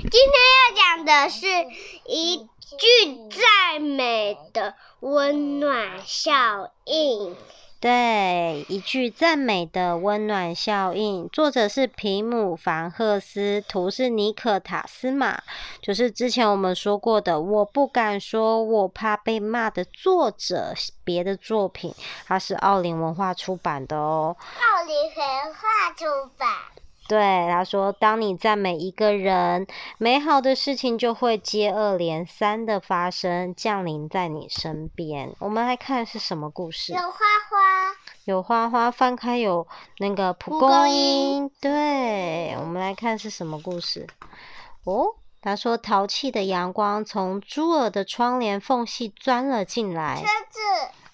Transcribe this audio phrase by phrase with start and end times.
[0.00, 1.46] 今天要讲的是
[2.06, 2.46] 一句
[3.30, 7.36] 赞美的温暖效应。
[7.80, 15.42] 对，一句赞美的温暖效应，作者是皮姆·凡赫斯，图是尼可·塔斯马，
[15.82, 21.92] 就是之前我们说过的“我不敢说，我怕被骂”的作者，别的作品，
[22.26, 24.36] 它是奥林文化出版的哦。
[24.60, 26.04] 奥林文化出
[26.36, 26.48] 版。
[27.08, 29.66] 对，他说：“当你赞美一个人，
[29.96, 36.92] 美好的事情就会接二连三的发生，降临在你身边。”我们来看是什么故事？
[36.92, 39.66] 有花花，有花花，翻开有
[39.96, 41.48] 那个蒲公英。
[41.62, 44.06] 对，我们来看是什么故事？
[44.84, 50.60] 哦，他说：“淘气的阳光从猪儿的窗帘缝隙钻了进来。”车子。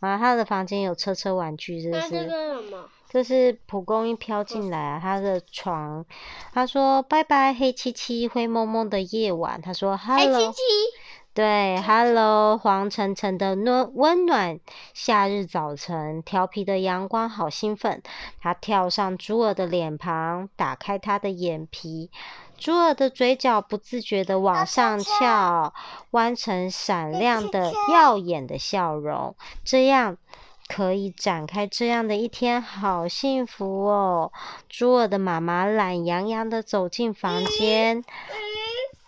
[0.00, 2.08] 啊，他的房间有车车玩具，这是？
[2.10, 2.88] 这个什么？
[3.10, 6.04] 这是蒲公英飘进来啊，他的床。
[6.52, 10.62] 他说：“拜拜，黑漆漆、灰蒙蒙的夜晚。”他说：“Hello。”黑漆漆。
[11.34, 14.58] 对，Hello，黄澄澄的暖温暖
[14.92, 18.02] 夏日早晨，调皮的阳光好兴奋。
[18.40, 22.10] 他跳上猪儿的脸庞，打开他的眼皮，
[22.58, 25.72] 猪儿的嘴角不自觉的往上翘，
[26.10, 29.34] 弯成闪亮的耀眼的笑容。
[29.64, 30.18] 这样。
[30.70, 34.30] 可以展开这样的一天，好幸福哦！
[34.68, 38.04] 猪儿的妈妈懒洋洋的走进房间，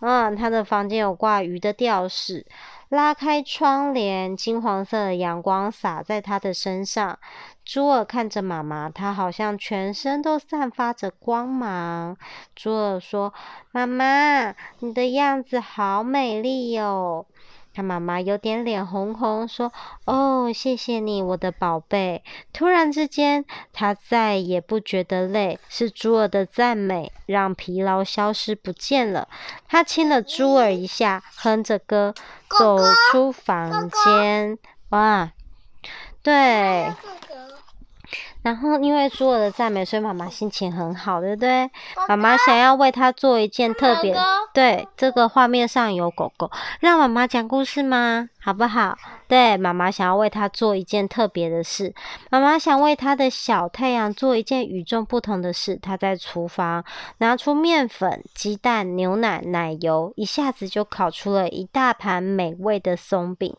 [0.00, 2.46] 嗯，他的房间有挂鱼的吊饰，
[2.90, 7.20] 拉开窗帘，金黄色的阳光洒在她的身上。
[7.64, 12.16] 朱尔看着妈妈，她好像全身都散发着光芒。
[12.56, 13.32] 朱尔说
[13.70, 17.26] ：“妈妈，你的样子好美丽哟。”
[17.72, 19.72] 他妈妈有点脸红红，说
[20.04, 29.28] ：“哦，谢谢你，我的宝贝。”突然之间，他再也不觉得累，是猪儿的赞美让疲劳消失不见了。
[29.68, 32.14] 他亲了猪儿一下，哼着歌
[32.58, 32.78] 走
[33.12, 34.58] 出房间。
[34.90, 35.30] 哇，
[36.22, 36.92] 对。
[38.42, 41.70] 然后因为所有的赞美，所以妈妈心情很好，对不对？
[42.08, 44.16] 妈妈想要为他做一件特别，
[44.54, 48.28] 对，这个画面上有狗狗，让妈妈讲故事吗？
[48.42, 48.96] 好不好？
[49.28, 51.94] 对，妈妈想要为他做一件特别的事。
[52.30, 55.78] 妈妈想为他的小太阳做一件与众不同的事。
[55.80, 56.84] 她在厨房
[57.18, 63.54] 拿出面粉、鸡蛋、牛奶、奶油，一下子就烤出了一大盘美味的松饼。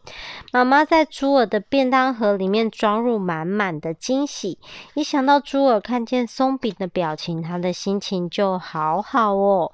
[0.51, 4.57] 妈妈在猪儿的便当盒里面装入满满的惊喜。
[4.95, 9.71] 一想到猪儿看见松饼的表情，他的心情就好好哦。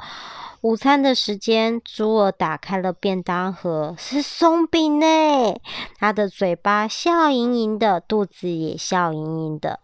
[0.61, 5.05] 午餐的时间，猪儿打开了便当盒，是松饼呢。
[5.99, 9.79] 他的嘴巴笑盈盈的，肚子也笑盈盈的。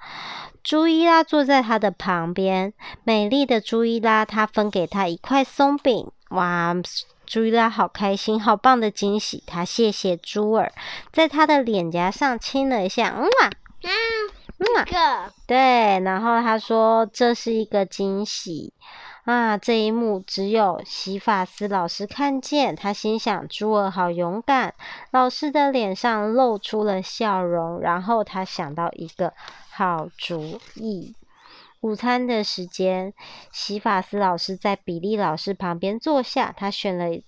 [0.63, 2.73] 朱伊拉坐在他的旁边，
[3.03, 6.09] 美丽的朱伊拉，他分给他一块松饼。
[6.29, 6.73] 哇，
[7.25, 9.43] 朱伊拉好开心，好棒的惊喜！
[9.45, 10.71] 他谢谢猪儿，
[11.11, 13.13] 在他的脸颊上亲了一下。
[13.15, 13.51] 嗯啊，
[13.83, 15.57] 嗯啊，对，
[15.99, 18.73] 然后他说这是一个惊喜。
[19.25, 19.57] 啊！
[19.57, 24.73] 这一幕只有洗发丝老师看见，他心想：猪儿好勇敢。
[25.11, 29.33] 老师的脸上露出了笑容，然后他想到一个
[29.69, 31.15] 好主意。
[31.79, 33.13] 午餐的时间，
[33.51, 37.21] 洗发丝老师在比利老师旁边坐下，他选了，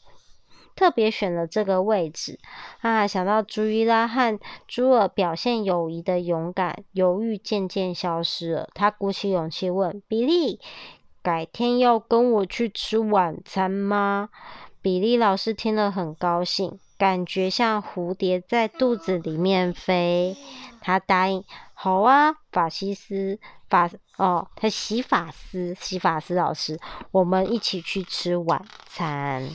[0.76, 2.40] 特别选了这个位置。
[2.82, 3.08] 啊！
[3.08, 8.70] 想到朱伊拉和朱尔表现友谊的勇敢，犹豫渐渐消失了。
[8.74, 10.60] 他鼓起勇气问比利。
[11.26, 14.30] 改天要跟我去吃晚餐吗？
[14.80, 20.38] 比利老师听了很高兴，感觉像蝴蝶在肚子里面飞。
[20.82, 21.44] 他答应
[21.74, 29.50] ：“好啊，法西斯法哦，他洗发师，洗发师老师，我们一起去吃晚餐。”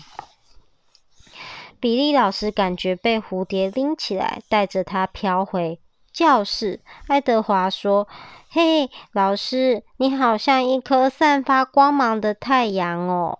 [1.78, 5.78] 比利老师感觉被蝴蝶拎起来，带着他飘回
[6.12, 6.80] 教室。
[7.08, 8.06] 爱德华说。
[8.52, 13.38] 嘿，老师，你好像一颗散发光芒的太阳哦。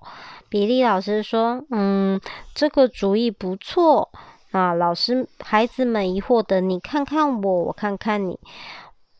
[0.48, 2.20] 比利老师说：“嗯，
[2.54, 4.12] 这个主意不错
[4.52, 8.38] 啊。”老师，孩子们疑惑的，你看看我，我看看你，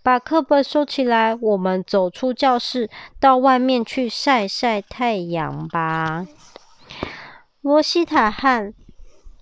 [0.00, 2.88] 把课本收起来，我们走出教室，
[3.18, 6.24] 到外面去晒晒太阳吧。
[7.62, 8.72] 罗西塔和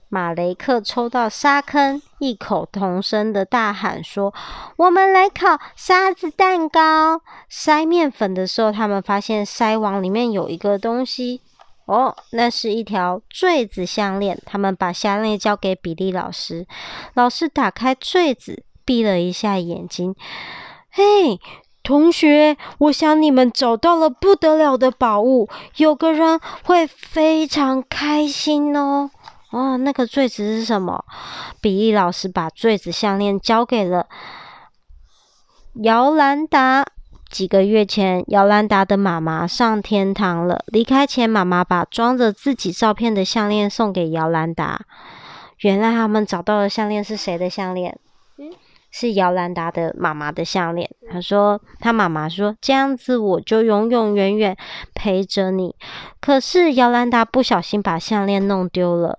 [0.09, 4.33] 马雷克抽到沙坑，异口同声的大喊说
[4.77, 7.21] ：“我们来烤沙子蛋糕！”
[7.51, 11.43] 筛面粉的时候，他们发现筛网里面有一个东西，
[11.85, 14.41] 哦，那是一条坠子项链。
[14.47, 16.67] 他们把项链交给比利老师，
[17.15, 20.15] 老师打开坠子，闭了一下眼睛，
[20.91, 21.39] 嘿。
[21.85, 29.11] 同学，我想你们找到了不得了的宝物，有个人会非常开心哦。
[29.51, 31.05] 哦，那个坠子是什么？
[31.61, 34.07] 比利老师把坠子项链交给了
[35.83, 36.85] 姚兰达。
[37.31, 40.65] 几个月前，姚兰达的妈妈上天堂了。
[40.69, 44.81] 离开前，妈妈把装着自己照片的项链送给姚兰达。
[45.59, 47.99] 原来他们找到的项链是谁的项链？
[48.89, 50.91] 嗯，是姚兰达的妈妈的项链。
[51.11, 54.57] 他说，他妈妈说，这样子我就永永远远
[54.95, 55.75] 陪着你。
[56.21, 59.19] 可是姚兰达不小心把项链弄丢了。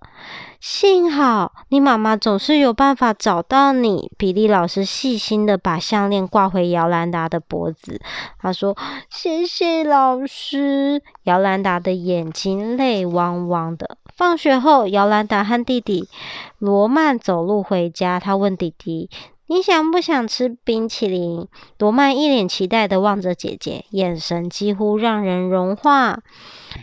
[0.59, 4.11] 幸好你妈妈总是有办法找到你。
[4.17, 8.01] 比利老师细心的把项链挂回姚兰达的脖子。
[8.37, 8.75] 他说
[9.09, 13.97] ：“谢谢老师。”姚兰达的眼睛泪汪汪的。
[14.13, 16.09] 放学后，姚兰达和弟弟
[16.57, 18.19] 罗曼走路回家。
[18.19, 19.09] 他问弟弟。
[19.51, 21.47] 你想不想吃冰淇淋？
[21.79, 26.19] 罗曼一脸期待的望着姐姐，眼神几乎让人融化。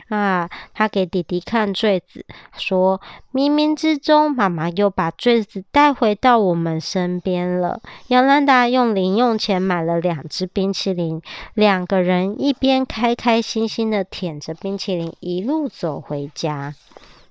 [0.09, 2.27] 啊，他给弟弟看坠子，
[2.59, 3.01] 说
[3.33, 11.23] ：“冥冥之中，妈妈又把坠子带回到我们身边了。”杨兰达用零用钱买了两只冰淇淋，
[11.55, 16.75] 两个人一边开开心心的舔着冰淇淋，一路走回家。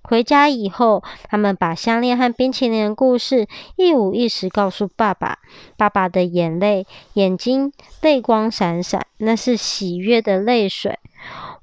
[0.08, 5.40] 回家以后，他们把项链和冰淇淋的故事一五一十告诉爸爸。
[5.78, 11.00] 爸爸的眼泪，眼睛泪光闪闪，那是喜悦的泪水。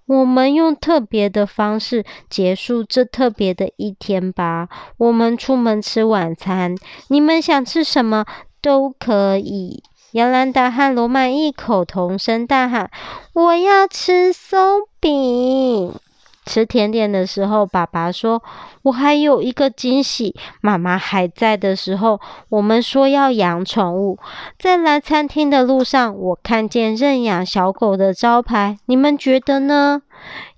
[0.06, 4.68] 我们用特别的方式结束这特别的一天吧。
[4.98, 6.74] 我们出门吃晚餐，
[7.08, 8.26] 你们想吃什么
[8.60, 9.82] 都可以。
[10.12, 12.90] 姚兰达和罗曼异口同声大喊
[13.32, 15.94] ：“我要吃松饼！”
[16.44, 18.42] 吃甜点的时候，爸爸说
[18.82, 24.18] ：“我还有一个惊喜。”妈妈还在的时候，我们说要养宠物。
[24.58, 28.76] 在来餐厅的路上，我看见认养小狗的招牌。
[28.86, 30.02] 你们觉得呢？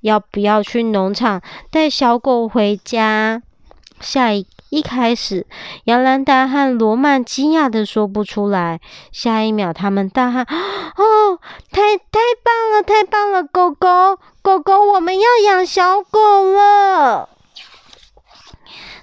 [0.00, 1.40] 要不要去农场
[1.70, 3.42] 带小狗回家？
[4.00, 5.46] 下一一开始，
[5.84, 8.80] 杨兰达和罗曼惊讶的说不出来。
[9.12, 10.42] 下一秒，他们大喊
[10.98, 11.38] ：“哦，
[11.70, 13.44] 太太棒了，太棒了！
[13.44, 15.00] 狗狗，狗狗，我
[15.64, 17.28] 小狗了！”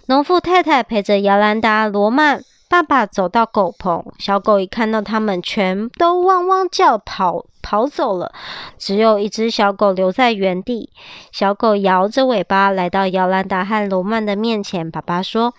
[0.07, 2.43] 农妇太太陪着姚兰达、罗曼。
[2.69, 8.31] 爸爸走到狗棚，小狗一看到他们，全都汪汪叫，跑跑走了。
[8.77, 10.89] 只有一只小狗留在原地。
[11.33, 14.89] 小狗摇着尾巴来到姚兰达和罗曼的面前。
[14.89, 15.53] 爸爸说：“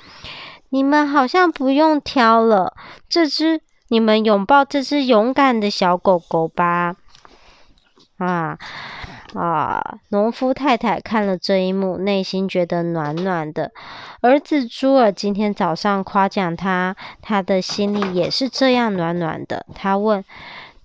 [0.70, 2.72] 你们好像不用挑了，
[3.10, 6.94] 这只，你们拥抱这只勇敢的小狗狗吧。”
[8.16, 8.56] 啊。
[9.34, 9.98] 啊！
[10.10, 13.72] 农夫太太看了这一幕，内心觉得暖暖的。
[14.20, 19.66] 儿子朱尔今天早上夸奖他，他的心里也是这样暖暖的。
[19.74, 20.24] 他问：“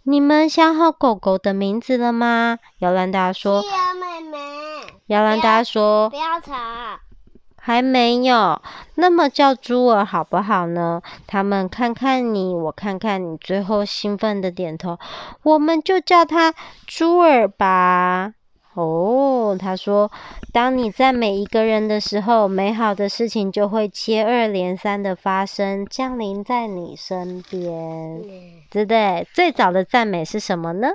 [0.04, 4.38] 你们想好狗狗的名字了吗？”姚兰达说：“是啊，妹妹。”
[5.08, 6.54] 姚兰达说：“不要吵。”
[7.68, 8.62] 还没有，
[8.96, 11.02] 那么叫朱儿好不好呢？
[11.28, 14.98] 他们看看你，我看看你，最后兴奋的点头。
[15.44, 16.54] 我们就叫他
[16.86, 18.32] 朱儿吧。
[18.74, 20.10] 哦，他说，
[20.54, 28.22] 当你赞美一个人的时候，美好的事情就会接二连三的发生，降临在你身边，
[28.72, 29.28] 对不对？
[29.34, 30.88] 最早的赞美是什么呢？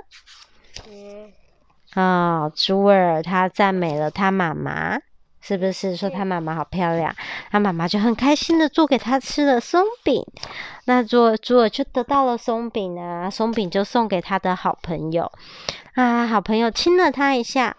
[1.93, 4.97] 啊、哦，朱尔他赞美了他妈妈。
[5.45, 7.13] 是不是说他妈妈好漂亮？
[7.51, 10.25] 他妈妈就很开心的做给他吃了松饼，
[10.85, 15.29] 那做朱尔就得到了松饼啊，松饼就送给他的好朋友
[15.95, 17.75] 啊，好朋友亲了他一下，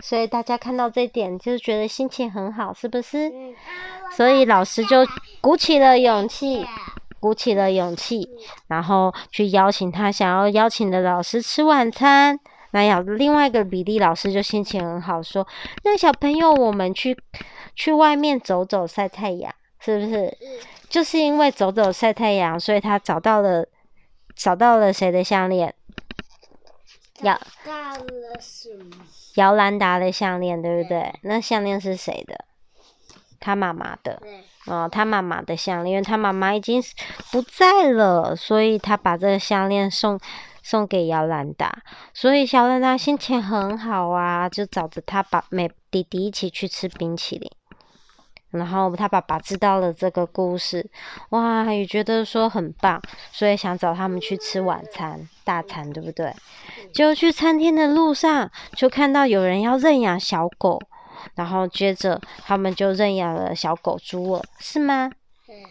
[0.00, 3.32] 所以大家看到这点就觉得心情很好，是不是？
[4.10, 5.06] 所以老师就
[5.40, 6.66] 鼓起了勇气，
[7.20, 8.28] 鼓起了勇气，
[8.66, 12.40] 然后去邀请他想要邀请的老师吃晚餐。
[12.72, 15.46] 那要另外一个比利老师就心情很好，说
[15.84, 17.16] ：“那小朋友，我们去
[17.74, 20.36] 去外面走走，晒太阳，是不是？
[20.88, 23.66] 就是因为走走晒太阳，所以他找到了
[24.34, 25.74] 找到了谁的项链？
[27.22, 27.40] 姚
[29.36, 31.14] 姚兰达的项链，对不对？
[31.22, 32.44] 那项链是谁的？
[33.40, 34.20] 他妈妈的。
[34.66, 36.82] 哦，他妈妈的项链，因为他妈妈已经
[37.30, 40.20] 不在了，所以他把这个项链送。”
[40.66, 41.80] 送给姚兰达，
[42.12, 47.48] 所以小兰达心情很好啊，就找着他爸、妹、弟弟一起去吃冰淇淋。
[48.50, 50.84] 然后他爸爸知道了这个故事，
[51.28, 56.34] 哇，也觉得说很棒，所以想找他们去吃晚餐大餐，对不对？
[56.92, 60.80] 就去餐厅的路上，就看到有人要认养小狗，
[61.36, 65.12] 然后接着他们就认养了小狗猪了，是吗？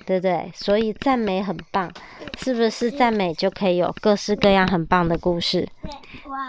[0.06, 0.52] 对不对？
[0.56, 1.92] 所以赞美很棒，
[2.38, 5.68] 是不是赞美就可以有各式各样很棒的故事？
[6.26, 6.42] 晚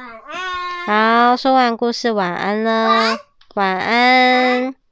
[0.86, 1.30] 安。
[1.30, 2.88] 好，说完故事，晚安了。
[2.88, 3.18] 晚安。
[3.54, 4.85] 晚安。